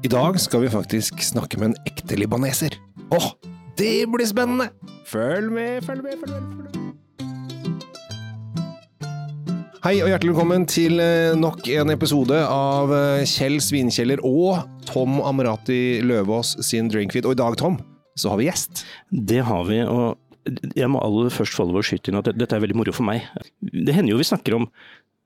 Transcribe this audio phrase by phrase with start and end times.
[0.00, 2.72] I dag skal vi faktisk snakke med en ekte libaneser.
[3.12, 3.26] Åh,
[3.76, 4.70] det blir spennende!
[5.04, 6.46] Følg med, følg med, følg med.
[6.46, 6.70] Følg med.
[9.84, 15.20] Hei og hjertelig velkommen til eh, nok en episode av eh, Kjell Svinkjeller og Tom
[15.20, 17.28] Amrati Løvaas sin Drinkfeed.
[17.28, 17.76] Og i dag, Tom,
[18.16, 18.86] så har vi gjest.
[19.12, 20.16] Det har vi, og
[20.80, 23.04] jeg må aller først få lov å skyte inn at dette er veldig moro for
[23.04, 23.28] meg.
[23.60, 24.70] Det hender jo vi snakker om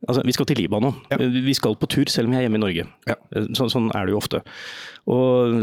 [0.09, 0.95] Altså, vi skal til Libanon.
[1.11, 1.17] Ja.
[1.19, 2.85] Vi skal på tur selv om jeg er hjemme i Norge.
[3.09, 3.17] Ja.
[3.57, 4.43] Så, sånn er det jo ofte.
[5.11, 5.55] Og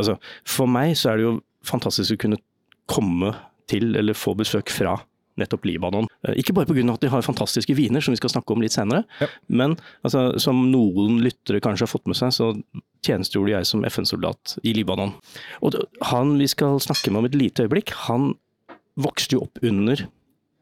[0.00, 0.16] altså,
[0.48, 1.34] for meg så er det jo
[1.68, 2.40] fantastisk å kunne
[2.90, 3.34] komme
[3.70, 4.96] til eller få besøk fra
[5.40, 6.08] nettopp Libanon.
[6.26, 6.82] Eh, Ikke bare pga.
[6.92, 9.26] at de har fantastiske viner, som vi skal snakke om litt senere, Ja.
[9.48, 12.62] men altså, som noen lyttere kanskje har fått med seg, så
[13.06, 15.14] tjenestegjorde jeg som FN-soldat i Libanon.
[15.62, 15.76] Og
[16.10, 18.34] han vi skal snakke med om et lite øyeblikk, han
[18.98, 20.06] vokste jo opp under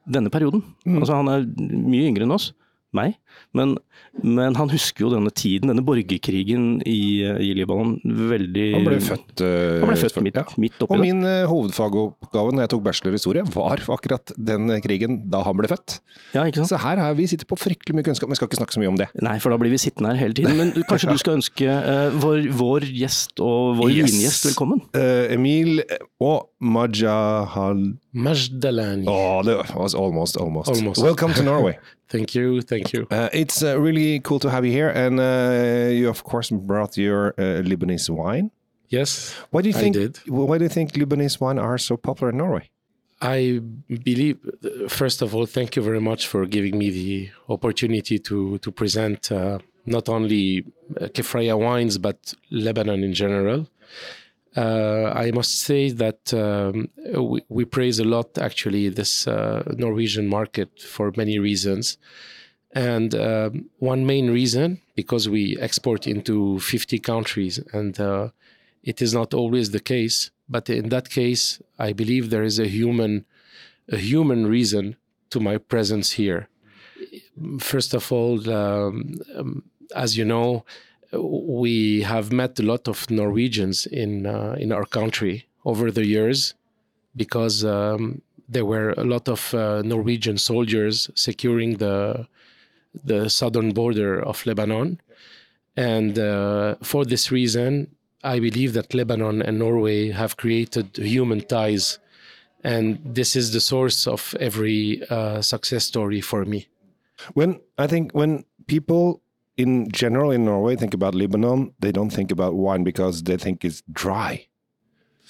[0.09, 0.62] denne perioden.
[0.87, 1.01] Mm.
[1.01, 2.52] Altså, han er mye yngre enn oss,
[2.97, 3.16] meg,
[3.52, 3.74] men,
[4.24, 9.43] men han husker jo denne tiden, denne borgerkrigen i, i Libanon, veldig Han ble født,
[9.45, 10.45] uh, Han ble født midt, ja.
[10.57, 14.71] midt oppi Og min uh, hovedfagoppgave når jeg tok bachelor i historie, var akkurat den
[14.73, 15.98] eh, krigen da han ble født.
[16.32, 16.73] Ja, ikke sant?
[16.73, 18.93] Så her har vi sittet på fryktelig mye kunnskap, men skal ikke snakke så mye
[18.95, 19.10] om det.
[19.24, 20.57] Nei, for da blir vi sittende her hele tiden.
[20.59, 24.13] Men du- kanskje du skal ønske uh, vår, vår gjest og vår Yes.
[24.13, 24.82] vingjest velkommen?
[24.96, 25.82] Eh, Emil
[26.24, 29.04] og Majahal Majdalani.
[29.06, 30.68] Oh, that was almost, almost.
[30.68, 31.02] Almost.
[31.02, 31.78] Welcome to Norway.
[32.09, 33.06] Thank you, thank you.
[33.10, 36.96] Uh, it's uh, really cool to have you here, and uh, you of course brought
[36.96, 38.51] your uh, Lebanese wine.
[38.88, 39.95] Yes, Why do you think?
[39.95, 40.16] I did.
[40.26, 42.70] Why do you think Lebanese wine are so popular in Norway?
[43.20, 44.38] I believe.
[44.88, 49.30] First of all, thank you very much for giving me the opportunity to to present
[49.30, 50.64] uh, not only
[50.98, 53.68] uh, Kefraya wines but Lebanon in general.
[54.59, 56.88] Uh, I must say that um,
[57.30, 61.96] we, we praise a lot actually this uh, Norwegian market for many reasons.
[62.73, 68.31] And um, one main reason, because we export into 50 countries, and uh,
[68.82, 70.32] it is not always the case.
[70.48, 73.26] But in that case, I believe there is a human,
[73.88, 74.97] a human reason
[75.30, 76.48] to my presence here.
[77.60, 79.62] First of all, um, um,
[79.94, 80.64] as you know,
[81.12, 86.54] we have met a lot of Norwegians in uh, in our country over the years,
[87.16, 92.26] because um, there were a lot of uh, Norwegian soldiers securing the
[93.04, 95.00] the southern border of Lebanon,
[95.76, 97.88] and uh, for this reason,
[98.24, 101.98] I believe that Lebanon and Norway have created human ties,
[102.64, 106.66] and this is the source of every uh, success story for me.
[107.34, 109.20] When I think when people
[109.58, 113.64] in general in Norway think about Lebanon, they don't think about wine because they think
[113.64, 114.46] it's dry.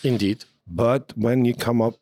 [0.05, 0.44] Indeed.
[0.69, 1.97] But when you come up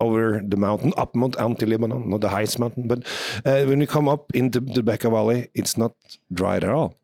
[0.00, 3.06] over the mountain, up Mount Anti Lebanon, not the highest mountain, but
[3.44, 5.94] uh, when you come up into the Bekaa Valley, it's not
[6.32, 6.96] dry at all.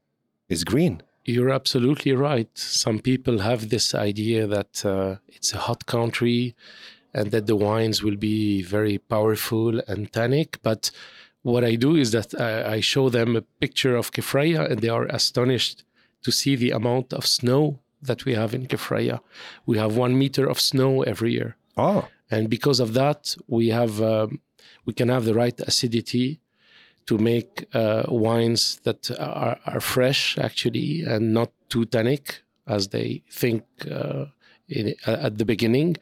[0.49, 1.01] It's green.
[1.25, 2.49] You're absolutely right.
[2.55, 6.55] Some people have this idea that uh, it's a hot country
[7.15, 10.59] and that the wines will be very powerful and tannic.
[10.63, 10.91] But
[11.53, 14.89] what I do is that I, I show them a picture of Kefraya and they
[14.89, 15.85] are astonished
[16.25, 19.21] to see the amount of snow that we have in Kefraya.
[19.65, 21.57] We have one meter of snow every year.
[21.77, 24.41] Oh, And because of that, we have um,
[24.87, 26.41] we can have the right acidity
[27.07, 33.23] to make uh, wines that are, are fresh actually and not too tannic as they
[33.31, 34.25] think uh,
[34.69, 35.97] in, at the beginning.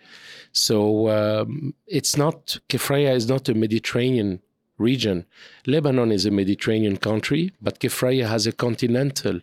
[0.53, 4.41] So um, it's not Kefraya is not a Mediterranean
[4.79, 5.27] region.
[5.67, 9.41] Lebanon is a Mediterranean country, but Kefraya has a continental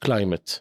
[0.00, 0.60] climate,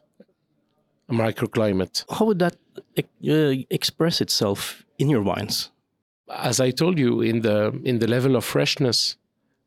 [1.07, 2.05] a microclimate.
[2.09, 2.55] How would that
[2.97, 5.71] uh, express itself in your wines?
[6.29, 9.17] as I told you, in the in the level of freshness,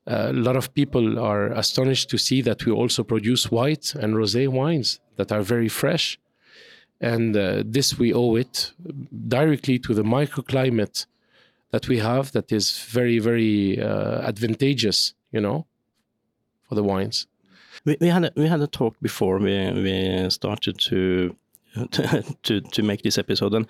[0.07, 4.15] uh, a lot of people are astonished to see that we also produce white and
[4.15, 6.19] rosé wines that are very fresh,
[7.01, 8.73] and uh, this we owe it
[9.29, 11.07] directly to the microclimate
[11.73, 15.67] that we have that is very very uh, advantageous, you know,
[16.69, 17.27] for the wines.
[17.85, 21.37] We, we had a, we had a talk before we we started to
[22.43, 23.67] to to make this episode, and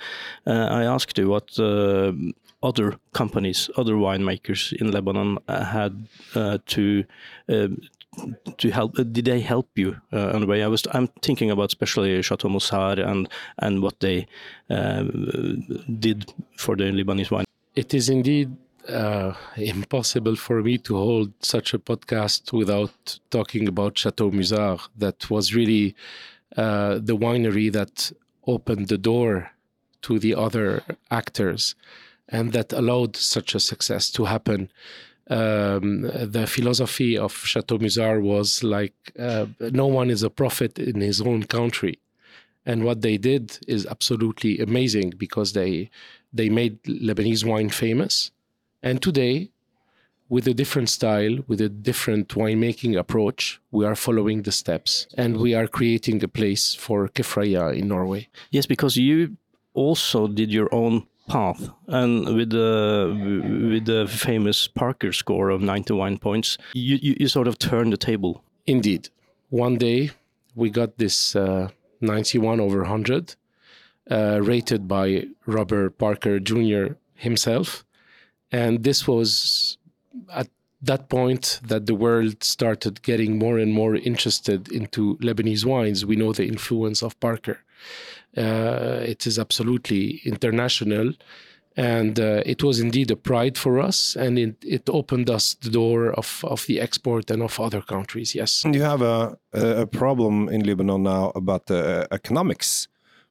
[0.47, 2.13] uh, I asked you what uh,
[2.63, 7.05] other companies, other winemakers in Lebanon had uh, to.
[7.49, 7.79] um
[8.59, 10.63] to help, uh, did they help you uh, on the way?
[10.63, 13.27] I was, I'm thinking about especially Chateau Musar and
[13.59, 14.27] and what they
[14.69, 15.05] uh,
[15.99, 17.47] did for the Lebanese wine.
[17.75, 18.55] It is indeed
[18.89, 24.81] uh, impossible for me to hold such a podcast without talking about Chateau Musar.
[24.97, 25.95] That was really
[26.57, 28.13] uh, the winery that
[28.47, 29.53] opened the door
[30.03, 31.75] to the other actors
[32.29, 34.71] and that allowed such a success to happen.
[35.31, 41.01] Um, the philosophy of Chateau Musar was like uh, no one is a prophet in
[41.01, 42.01] his own country.
[42.65, 45.91] And what they did is absolutely amazing because they
[46.33, 48.31] they made Lebanese wine famous.
[48.83, 49.51] And today,
[50.29, 55.37] with a different style, with a different winemaking approach, we are following the steps and
[55.37, 58.29] we are creating a place for Kefraya in Norway.
[58.51, 59.37] Yes, because you
[59.75, 66.19] also did your own path, and with the with the famous Parker score of 91
[66.19, 68.43] points, you, you, you sort of turned the table.
[68.67, 69.09] Indeed.
[69.51, 70.11] One day
[70.55, 71.69] we got this uh,
[72.03, 73.37] 91 over 100
[74.11, 76.95] uh, rated by Robert Parker Jr.
[77.15, 77.85] himself.
[78.51, 79.79] And this was
[80.33, 80.49] at
[80.83, 86.05] that point that the world started getting more and more interested into Lebanese wines.
[86.05, 87.61] We know the influence of Parker.
[88.37, 91.13] Uh, it is absolutely international.
[91.77, 95.71] And uh, it was indeed a pride for us, and it, it opened us the
[95.71, 98.35] door of, of the export and of other countries.
[98.35, 102.89] Yes, You have a, a problem in Lebanon now about the uh, economics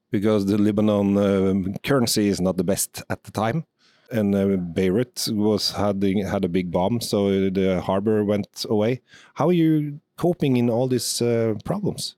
[0.10, 3.64] because the Lebanon um currency is not the best at the time.
[4.12, 9.02] And uh, Beirut was had had a big bomb, so the harbor went away.
[9.36, 12.16] How are you coping in all these uh, problems?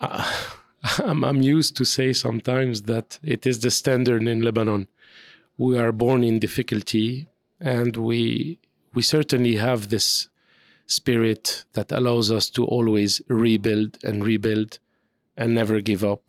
[0.00, 0.30] uh,
[0.98, 4.88] I'm, I'm used to say sometimes that it is the standard in Lebanon.
[5.62, 7.28] We are born in difficulty,
[7.60, 8.58] and we
[8.94, 10.28] we certainly have this
[10.86, 14.80] spirit that allows us to always rebuild and rebuild
[15.36, 16.24] and never give up.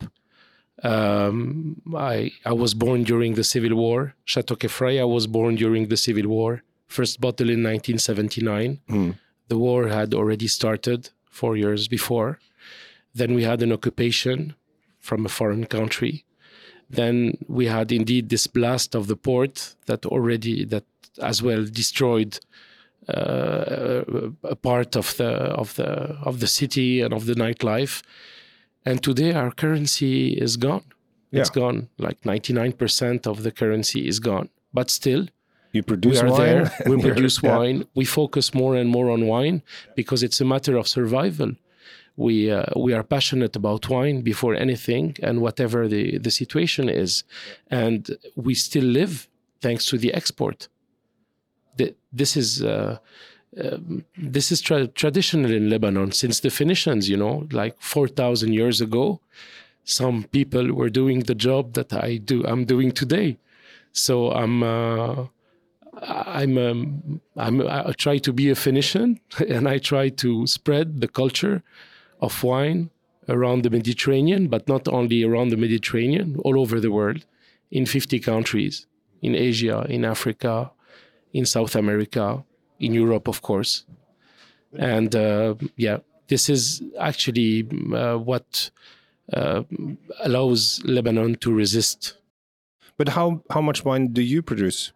[0.84, 4.14] Um, I I was born during the Civil War.
[4.24, 6.62] Chateau Kefraya was born during the Civil War.
[6.86, 8.80] First bottle in 1979.
[9.48, 12.38] The war had already started four years before.
[13.18, 14.54] Then we had an occupation
[15.00, 16.24] from a foreign country.
[16.90, 20.84] Then we had indeed this blast of the port that already that
[21.20, 22.38] as well destroyed
[23.08, 24.02] uh,
[24.42, 25.28] a part of the
[25.62, 28.02] of the of the city and of the nightlife.
[28.86, 30.84] And today our currency is gone.
[31.32, 31.88] It's gone.
[31.98, 34.50] Like 99% of the currency is gone.
[34.72, 35.26] But still,
[35.72, 36.38] You produce we are wine.
[36.38, 36.72] there.
[36.86, 37.56] We produce yeah.
[37.56, 37.84] wine.
[37.96, 39.62] We focus more and more on wine
[39.96, 41.50] because it's a matter of survival.
[42.16, 47.24] We uh, we are passionate about wine before anything, and whatever the the situation is,
[47.70, 49.28] and we still live
[49.60, 50.68] thanks to the export.
[51.76, 52.62] The, this is.
[52.62, 52.98] Uh,
[53.56, 58.80] um, this is tra- traditional in Lebanon since the Phoenicians, you know, like 4,000 years
[58.80, 59.20] ago.
[59.84, 62.44] Some people were doing the job that I do.
[62.44, 63.38] I'm doing today.
[63.92, 65.26] So I'm uh,
[66.02, 71.08] I'm um, I'm I try to be a Phoenician and I try to spread the
[71.08, 71.62] culture
[72.24, 72.90] of wine
[73.28, 77.24] around the Mediterranean, but not only around the Mediterranean, all over the world,
[77.70, 78.86] in 50 countries,
[79.22, 80.70] in Asia, in Africa,
[81.32, 82.44] in South America,
[82.78, 83.84] in Europe, of course.
[84.76, 85.98] And uh, yeah,
[86.28, 88.70] this is actually uh, what
[89.32, 89.62] uh,
[90.20, 92.14] allows Lebanon to resist
[92.96, 94.92] But how how much wine do you produce?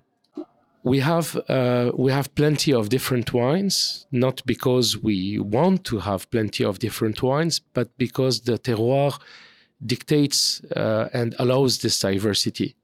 [0.83, 6.31] We have uh, we have plenty of different wines, not because we want to have
[6.31, 9.19] plenty of different wines, but because the terroir
[9.85, 12.77] dictates uh, and allows this diversity.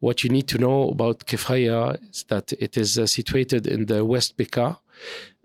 [0.00, 4.04] What you need to know about Kefraya is that it is uh, situated in the
[4.04, 4.78] West Bekaa,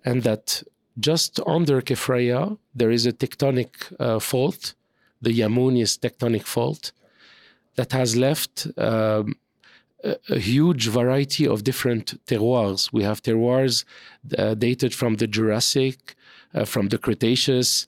[0.03, 0.63] and that
[0.99, 3.69] just under Kefraya there is a tectonic
[3.99, 4.73] uh, fault,
[5.21, 6.91] the Yamunis tectonic fault,
[7.75, 8.67] that has left.
[8.77, 9.35] Um,
[10.03, 12.91] a, huge variety of different terroirs.
[12.93, 13.85] We have terroirs
[14.37, 16.15] uh, dated from the Jurassic,
[16.53, 17.85] uh, from the Cretaceous,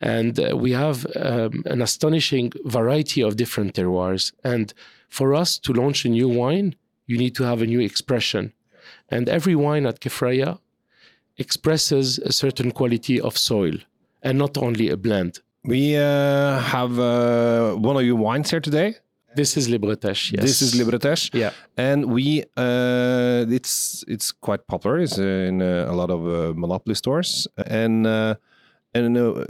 [0.00, 4.32] and uh, we have um, an astonishing variety of different terroirs.
[4.44, 4.72] And
[5.08, 8.52] for us to launch a new wine, you need to have a new expression.
[9.08, 10.58] And every wine at Kefraya
[11.36, 13.74] expresses a certain quality of soil
[14.22, 15.40] and not only a blend.
[15.64, 18.96] We uh, have uh, one of your wines here today.
[19.38, 20.42] This is Les Bretèches, yes.
[20.42, 21.30] This is Les Bretèches.
[21.32, 21.52] Yeah.
[21.76, 24.98] and we uh, it's it's quite popular.
[24.98, 28.34] It's in uh, a lot of uh, monopoly stores, and uh,
[28.94, 29.44] and uh,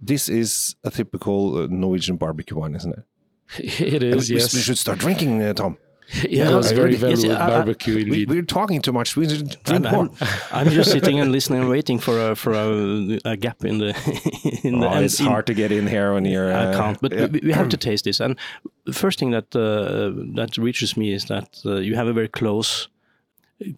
[0.00, 3.04] this is a typical uh, Norwegian barbecue wine, isn't it?
[3.94, 4.54] it is, we, yes.
[4.54, 5.76] we should start drinking, uh, Tom.
[6.28, 8.28] yeah, Yeah, very, very yes, I- I- barbecue We, indeed.
[8.28, 9.16] we're talking too much.
[9.16, 10.10] We drink I'm, more.
[10.52, 13.78] I'm, I'm just sitting and listening and waiting for a for a, a gap in
[13.78, 13.94] the
[14.62, 14.82] in.
[14.84, 16.52] Oh, and it's in- hard to get in here when you're.
[16.52, 17.26] I uh, can't, but yeah.
[17.26, 18.20] we, we have to taste this.
[18.20, 18.38] And
[18.86, 22.28] the first thing that uh, that reaches me is that uh, you have a very
[22.28, 22.88] close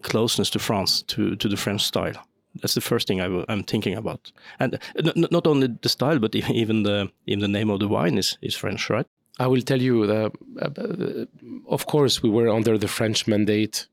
[0.01, 2.15] closeness to France, to to the French style.
[2.61, 4.31] That's the first thing I, am thinking about.
[4.59, 7.87] And uh, n- not only the style, but even the even the name of the
[7.87, 9.07] wine is is French, right?
[9.39, 10.29] I will tell you, uh,
[10.59, 11.25] uh,
[11.67, 13.87] of course, we were under the French mandate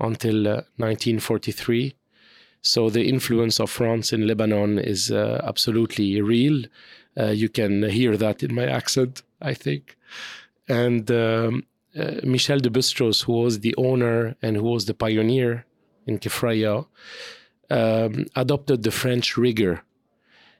[0.00, 1.94] until uh, 1943.
[2.62, 6.64] So the influence of France in Lebanon is uh, absolutely real.
[7.18, 9.96] Uh, you can hear that in my accent, I think.
[10.68, 11.66] And um,
[11.98, 15.64] uh, Michel de Bustros, who was the owner and who was the pioneer
[16.06, 16.86] in Kefraya,
[17.70, 19.82] um, adopted the French rigor.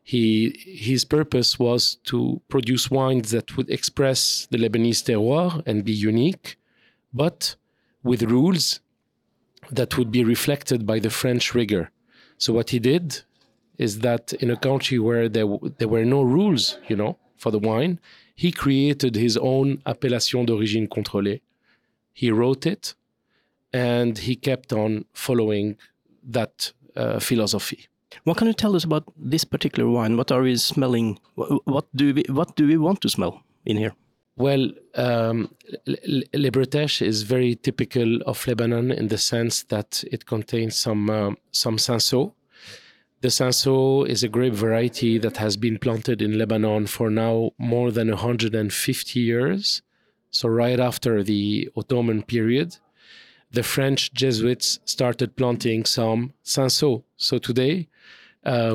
[0.06, 5.92] He, his purpose was to produce wines that would express the Lebanese terroir and be
[5.92, 6.56] unique,
[7.12, 7.56] but
[8.04, 8.78] with rules
[9.68, 11.90] that would be reflected by the French rigor.
[12.38, 13.22] So what he did
[13.78, 15.48] is that in a country where there,
[15.78, 17.98] there were no rules, you know, for the wine,
[18.36, 21.40] he created his own appellation d'origine contrôlée.
[22.12, 22.94] He wrote it
[23.72, 25.78] and he kept on following
[26.22, 27.88] that uh, philosophy.
[28.24, 30.16] What can you tell us about this particular wine?
[30.16, 31.18] What are we smelling?
[31.34, 33.94] What do we what do we want to smell in here?
[34.38, 35.54] Well, um,
[35.86, 36.52] Le
[37.00, 42.32] is very typical of Lebanon in the sense that it contains some uh, some Cinsault,
[43.22, 47.90] the Cinsault is a grape variety that has been planted in Lebanon for now more
[47.90, 49.82] than 150 years.
[50.30, 52.76] So, right after the Ottoman period,
[53.50, 57.04] the French Jesuits started planting some Cinsault.
[57.16, 57.88] So, today
[58.46, 58.74] uh,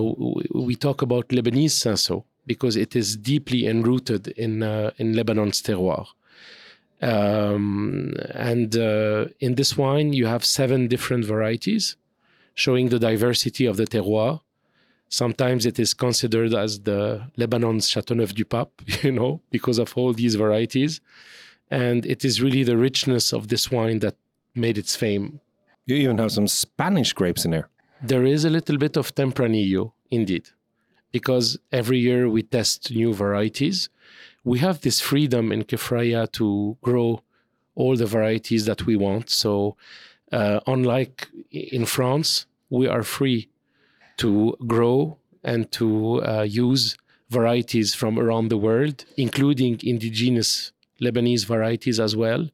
[0.53, 6.05] we talk about Lebanese Cinsault because it is deeply enrooted in, uh, in Lebanon's terroir.
[7.01, 11.95] Um, and uh, in this wine, you have seven different varieties
[12.53, 14.41] showing the diversity of the terroir.
[15.07, 18.69] Sometimes it is considered as the Lebanon's Chateauneuf du Pape,
[19.03, 21.01] you know, because of all these varieties.
[21.69, 24.15] And it is really the richness of this wine that
[24.53, 25.39] made its fame.
[25.85, 27.69] You even have some Spanish grapes in there.
[28.03, 30.49] There is a little bit of Tempranillo, indeed,
[31.11, 33.89] because every year we test new varieties.
[34.43, 37.21] We have this freedom in Kefraya to grow
[37.75, 39.29] all the varieties that we want.
[39.29, 39.77] So
[40.31, 43.49] uh, unlike in France, we are free
[44.17, 46.97] to grow and to uh, use
[47.29, 52.49] varieties from around the world, including indigenous Lebanese varieties as well.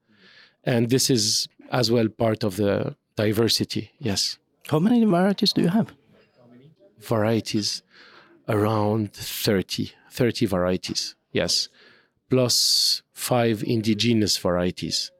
[0.65, 4.37] And this is as well part of the diversity, yes.
[4.69, 5.93] How many varieties do you have?
[6.99, 7.83] Varieties
[8.49, 11.69] around 30, 30 varieties, yes,
[12.29, 15.11] plus five indigenous varieties.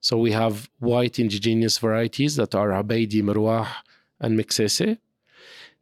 [0.00, 3.68] So we have white indigenous varieties that are Abeidi, Merwah,
[4.18, 4.98] and Meksese.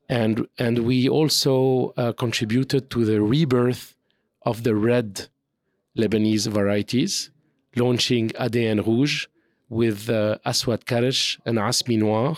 [0.08, 3.96] And, and we also uh, contributed to the rebirth
[4.42, 5.28] of the red
[5.96, 7.30] Lebanese varieties,
[7.76, 9.26] launching ADN Rouge
[9.68, 10.84] with uh, Aswad
[11.44, 12.36] and Asmi Noir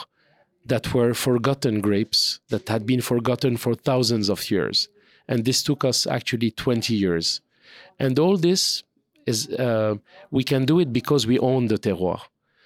[0.70, 4.88] that were forgotten grapes that had been forgotten for thousands of years.
[5.28, 7.40] And this took us actually 20 years.
[7.98, 8.82] And all this
[9.26, 9.94] is uh,
[10.30, 12.20] we can do it because we own the terroir.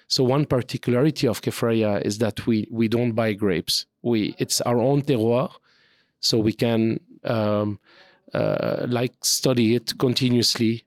[0.07, 3.87] So one particularity of Kefraya is that we we don't buy grapes.
[4.03, 5.51] We it's our own terroir,
[6.21, 7.79] so we can um,
[8.33, 10.85] uh, like study it continuously.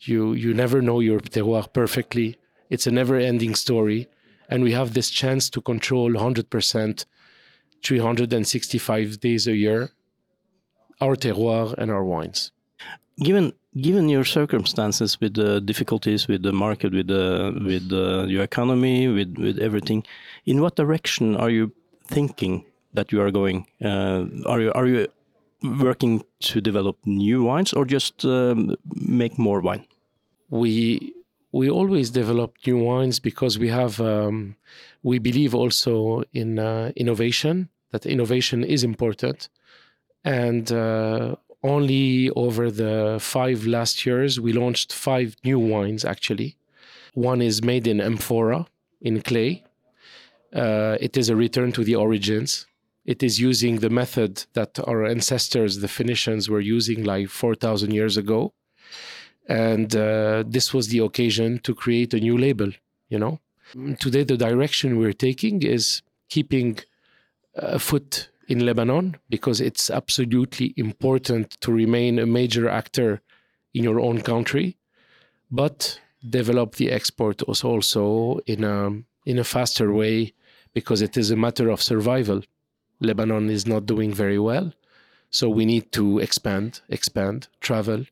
[0.00, 2.36] You you never know your terroir perfectly.
[2.70, 4.08] It's a never-ending story,
[4.48, 7.04] and we have this chance to control 100%,
[7.84, 9.90] 365 days a year,
[11.00, 12.52] our terroir and our wines.
[13.20, 18.42] Given given your circumstances with the difficulties with the market, with the with the, your
[18.42, 20.04] economy, with with everything,
[20.46, 21.72] in what direction are you
[22.06, 22.64] thinking
[22.94, 23.66] that you are going?
[23.84, 25.08] Uh, are you are you
[25.62, 29.84] working to develop new wines or just um, make more wine?
[30.50, 31.12] We
[31.52, 34.56] we always develop new wines because we have um,
[35.02, 37.68] we believe also in uh, innovation.
[37.90, 39.48] That innovation is important,
[40.24, 46.56] and uh, only over the five last years, we launched five new wines actually.
[47.14, 48.66] One is made in amphora
[49.00, 49.64] in clay.
[50.54, 52.66] Uh, it is a return to the origins.
[53.04, 58.16] It is using the method that our ancestors, the Phoenicians, were using like 4,000 years
[58.16, 58.52] ago.
[59.48, 62.70] And uh, this was the occasion to create a new label,
[63.08, 63.40] you know.
[63.98, 66.78] Today, the direction we're taking is keeping
[67.54, 73.20] a foot in Lebanon because it's absolutely important to remain a major actor
[73.74, 74.76] in your own country,
[75.50, 78.90] but develop the export also in a
[79.26, 80.32] in a faster way
[80.72, 82.42] because it is a matter of survival.
[83.00, 84.72] Lebanon is not doing very well,
[85.30, 88.04] so we need to expand, expand, travel,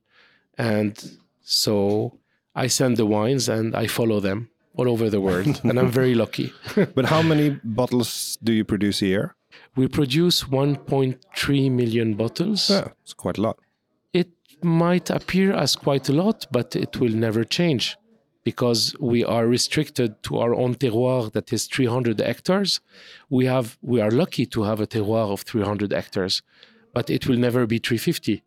[0.59, 2.19] and so
[2.57, 6.15] I send the wines and I follow them all over the world, and I'm very
[6.15, 6.53] lucky.
[6.95, 9.37] but how many bottles do you produce a year?
[9.77, 12.69] We produce 1.3 million bottles.
[12.69, 13.59] Yeah, it's quite a lot.
[14.13, 14.29] It
[14.63, 17.97] might appear as quite a lot, but it will never change
[18.43, 22.81] because we are restricted to our own terroir that is 300 hectares.
[23.31, 26.43] We have we are lucky to have a terroir of 300 hectares,
[26.93, 28.43] but it will never be 350.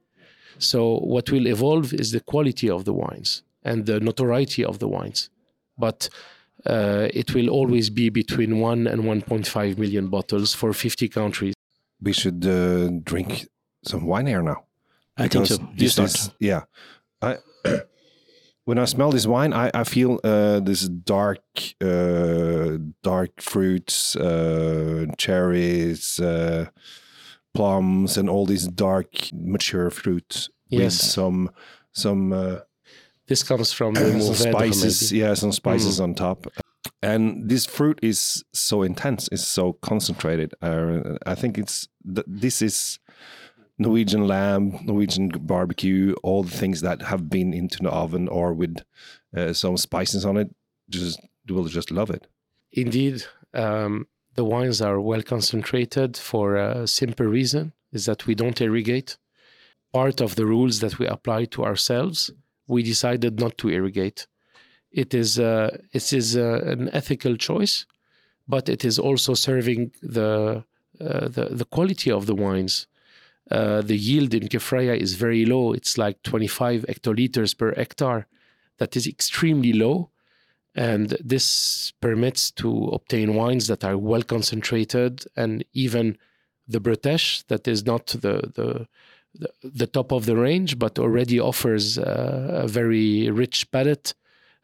[0.60, 4.88] So what will evolve is the quality of the wines and the notoriety of the
[4.88, 5.30] wines,
[5.78, 6.10] but
[6.66, 11.54] uh, it will always be between one and 1.5 million bottles for 50 countries.
[12.02, 13.48] We should uh, drink
[13.84, 14.66] some wine here now.
[15.18, 15.56] I think so.
[15.56, 16.16] You this start.
[16.16, 16.64] is- yeah.
[17.22, 17.38] I
[18.66, 21.42] when I smell this wine, I, I feel uh, this dark,
[21.82, 26.68] uh, dark fruits, uh, cherries, uh,
[27.54, 31.52] plums, and all these dark, mature fruits with some
[31.92, 32.58] some uh,
[33.28, 35.12] This comes from the some spices.
[35.12, 36.48] Yeah, some spices on top.
[37.02, 39.30] And this fruit is so intense.
[39.32, 40.54] It's so concentrated.
[40.62, 43.00] Uh, I think it's th- this is
[43.78, 48.78] Norwegian lamb, Norwegian barbecue, all the things that have been into the oven or with
[49.36, 50.54] uh, some spices on it.
[50.90, 52.28] Just will just love it.
[52.72, 54.08] Indeed, um,
[54.40, 57.64] the wines are well concentrated for a simple reason:
[57.98, 59.10] is that we don't irrigate.
[60.00, 62.20] Part of the rules that we apply to ourselves,
[62.74, 64.20] we decided not to irrigate.
[65.04, 65.70] It is uh,
[66.00, 67.76] it is uh, an ethical choice,
[68.54, 69.82] but it is also serving
[70.18, 70.64] the
[71.08, 72.76] uh, the the quality of the wines.
[73.58, 75.66] Uh, the yield in Kefraya is very low.
[75.74, 78.28] It's like 25 hectoliters per hectare.
[78.78, 80.12] That is extremely low
[80.80, 86.18] and this permits to obtain wines that are well concentrated and even
[86.70, 88.88] the Bretèches that is not the the
[89.42, 94.14] the, the top of the range but already offers uh, a very rich palate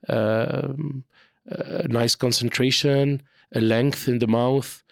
[0.07, 1.03] um,
[1.47, 3.21] a nice concentration
[3.53, 4.83] a length in the mouth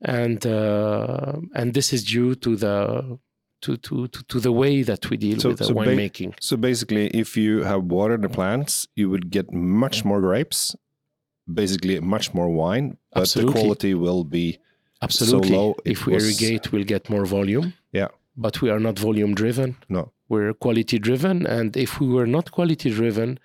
[0.00, 3.18] and uh, and this is due to the
[3.64, 6.30] to, to, to, to the way that we deal So- with the so ba- winemaking.
[6.48, 9.46] So basically, if you have watered the plants, you would get
[9.84, 10.60] much more grapes,
[11.62, 13.52] basically much more wine, but Absolutely.
[13.52, 14.46] the quality will be
[15.02, 15.50] Absolutely.
[15.56, 17.66] low, if we was- irrigate, we'll get more volume.
[17.92, 18.08] Yeah.
[18.36, 19.76] But we are not volume driven.
[19.88, 20.10] no.
[20.32, 21.36] We're quality driven.
[21.46, 23.38] And if we were not quality driven,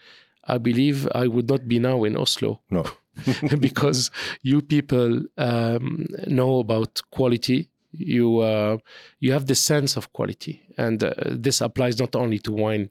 [0.53, 2.83] I believe I would not be now in Oslo No.
[3.59, 4.11] because
[4.49, 7.69] you people um, know about quality.
[7.91, 8.77] You uh,
[9.19, 12.89] you have the sense of quality, and uh, this applies not only to wine,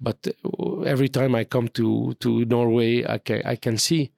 [0.00, 4.12] but uh, every time I come to to Norway, I can I can see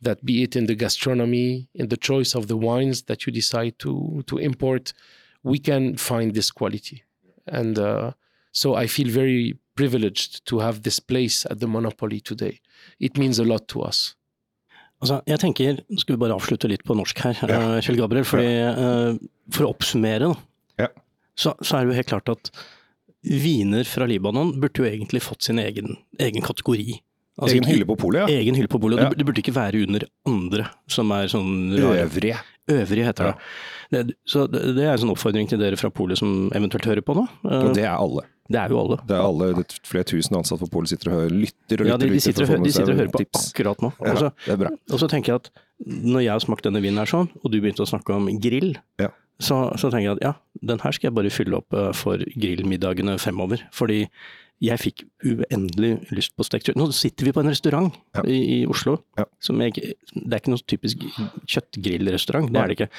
[0.00, 3.78] that be it in the gastronomy, in the choice of the wines that you decide
[3.80, 4.92] to to import,
[5.42, 7.04] we can find this quality,
[7.46, 8.12] and uh,
[8.52, 12.60] so I feel very privileged to have this place at the Monopoly today.
[12.98, 14.16] It means a lot to us.
[15.00, 17.60] Altså, jeg tenker, skal vi bare avslutte litt på norsk her, Ja.
[17.76, 18.24] eh, Kjell Gabriel.
[18.24, 19.18] Fordi, eh,
[19.54, 20.34] for å oppsummere, da,
[20.84, 20.88] Ja.
[21.36, 22.50] så, så er det jo helt klart at
[23.24, 27.00] viner fra Libanon burde jo egentlig fått sin egen, egen kategori.
[27.38, 28.38] Altså, Egen hylle på polet, ja.
[28.40, 28.98] Egen hylle på polet.
[28.98, 29.10] Ja.
[29.14, 32.08] Det, burde ikke være under andre, som er sånn rare.
[32.08, 32.38] Øvrige.
[32.68, 33.32] Øvrige, heter Ja.
[33.32, 33.38] det.
[33.94, 34.02] Det.
[34.28, 37.14] Så det, det er en sånn oppfordring til dere fra polet som eventuelt hører på
[37.16, 37.24] nå.
[37.48, 38.24] Eh, Og det er alle.
[38.48, 38.98] det er jo alle.
[39.08, 41.86] Det er alle, det er flere tusen ansatte på polet sitter og hører, lytter og
[41.86, 41.92] lytter.
[41.92, 43.46] Ja, de, de, sitter, og de sitter og hører på tips.
[43.52, 43.92] akkurat nå.
[44.04, 44.14] Ja,
[44.46, 44.72] det er bra.
[44.92, 45.50] Og så tenker jeg at
[45.88, 48.74] når jeg har smakt denne vinen her sånn, og du begynte å snakke om grill,
[49.00, 49.08] Ja.
[49.40, 50.34] så, så tenker jeg at ja,
[50.72, 53.62] den her skal jeg bare fylle opp eh, for grillmiddagene fremover.
[53.72, 54.04] Fordi
[54.58, 56.80] jeg fikk uendelig lyst på stekt kjøtt.
[56.80, 58.24] Nå sitter vi på en restaurant Ja.
[58.26, 58.96] i, i Oslo.
[59.20, 59.28] Ja.
[59.38, 59.76] Som jeg,
[60.16, 61.04] det er ikke noe typisk
[61.46, 62.90] kjøttgrillrestaurant, det er det ikke.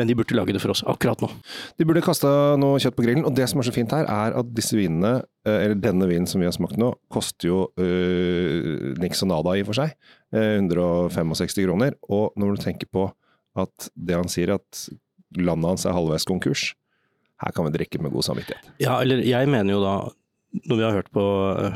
[0.00, 1.28] Men de burde lage det for oss akkurat nå.
[1.76, 3.26] De burde kasta noe kjøtt på grillen.
[3.28, 6.28] Og det som er så fint her, er at disse vinene, eh, eller denne vinen
[6.30, 9.92] som vi har smakt nå, koster jo uh, niks og nada i og for seg.
[10.32, 11.98] Eh, 165 kroner.
[12.08, 13.10] Og når du tenker på
[13.60, 14.86] at det han sier, at
[15.36, 16.70] landet hans er halvveis konkurs,
[17.42, 18.72] her kan vi drikke med god samvittighet.
[18.80, 19.94] Ja, eller jeg mener jo da,
[20.52, 21.22] når vi har hørt, på,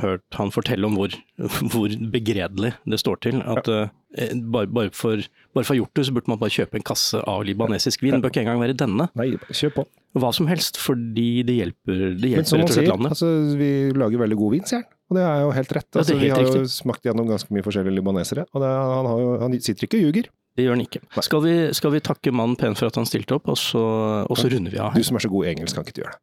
[0.03, 1.15] hørt han fortelle om hvor,
[1.73, 5.23] hvor begredelig det står til, at eh, bare, bare, for,
[5.57, 8.19] bare for gjort det, så burde man bare kjøpe en kasse av libanesisk vin.
[8.19, 9.09] Det bør ikke engang være denne.
[9.19, 9.87] Nei, kjøp på.
[10.17, 13.17] Hva som helst, fordi det hjelper, det Men hjelper som han sier, landet.
[13.17, 14.91] altså, vi lager veldig god vin, sier han.
[15.07, 15.87] Og det er jo helt rett.
[15.87, 18.65] Ja, det er Altså, vi har har jo smakt gjennom ganske mye forskjellige libanesere, og
[18.65, 20.31] det, han, har jo, han sitter ikke og ljuger.
[20.57, 21.03] Det gjør han ikke.
[21.23, 23.83] Skal vi, skal vi takke mannen pent for at han stilte opp, og så,
[24.25, 26.15] og så runder vi av Du som er så god i engelsk, kan ikke gjøre
[26.17, 26.23] det.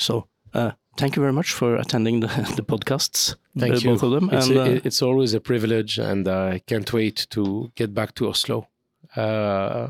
[0.00, 0.22] So,
[0.56, 2.26] uh, thank you very much for attending the,
[2.56, 3.90] the podcasts, Thank uh, you.
[3.90, 4.30] both of them.
[4.32, 8.28] It's, and, uh, it's always a privilege, and I can't wait to get back to
[8.28, 8.68] Oslo
[9.16, 9.88] uh,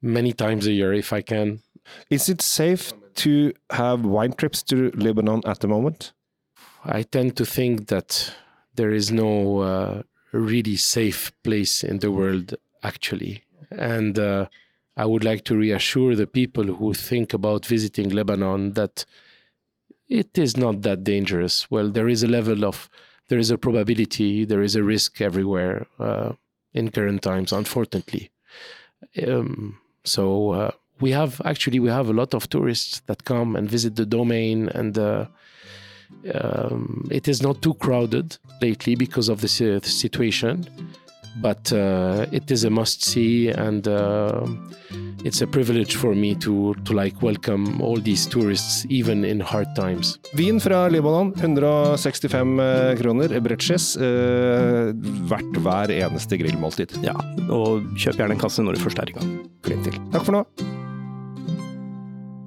[0.00, 1.60] many times a year if I can.
[2.10, 6.12] Is it safe to have wine trips to Lebanon at the moment?
[6.84, 8.32] I tend to think that
[8.74, 10.02] there is no uh,
[10.32, 13.44] really safe place in the world, actually.
[13.70, 14.46] And uh,
[14.96, 19.04] I would like to reassure the people who think about visiting Lebanon that
[20.08, 21.70] it is not that dangerous.
[21.70, 22.88] Well, there is a level of,
[23.28, 26.32] there is a probability, there is a risk everywhere uh,
[26.72, 28.30] in current times, unfortunately.
[29.26, 33.70] Um, so uh, we have actually we have a lot of tourists that come and
[33.70, 35.26] visit the domain and uh,
[36.34, 40.68] um, it is not too crowded lately because of the si- situation
[41.40, 44.46] but uh, it is a must see and uh,
[45.24, 49.68] it's a privilege for me to to like welcome all these tourists even in hard
[49.76, 53.40] times Vin fra Libanon, 165 eh, kroner.
[53.40, 54.94] bretches, Eh,
[55.28, 56.98] verdt hver eneste grillmåltid.
[57.04, 57.16] Ja,
[57.52, 59.38] og kjøp gjerne en kasse når du først er i gang.
[59.66, 59.96] Klin til.
[60.14, 60.77] Takk for nå.